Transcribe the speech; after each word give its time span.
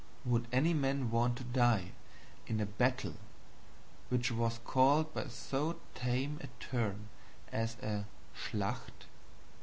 Would 0.25 0.47
any 0.51 0.73
man 0.73 1.11
want 1.11 1.35
to 1.37 1.43
die 1.43 1.91
in 2.47 2.59
a 2.59 2.65
battle 2.65 3.17
which 4.09 4.31
was 4.31 4.59
called 4.65 5.13
by 5.13 5.27
so 5.27 5.79
tame 5.93 6.39
a 6.41 6.47
term 6.59 7.09
as 7.51 7.75
a 7.83 8.07
SCHLACHT? 8.33 9.05